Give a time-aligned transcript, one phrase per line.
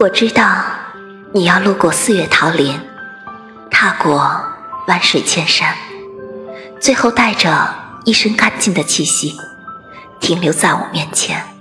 [0.00, 0.64] 我知道
[1.32, 2.78] 你要路过四月桃林
[3.70, 4.44] 踏过
[4.88, 5.72] 万水千山
[6.80, 7.72] 最后带着
[8.04, 9.36] 一身干净的气息
[10.18, 11.53] 停留在我面前。